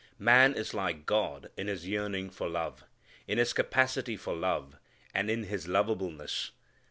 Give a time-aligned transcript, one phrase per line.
[0.17, 2.85] Man is like God in his yearning for love,
[3.27, 4.77] in his capacity for love,
[5.13, 6.49] and in his lovableness.